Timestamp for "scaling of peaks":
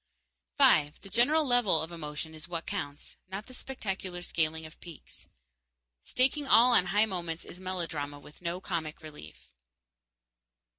4.23-5.27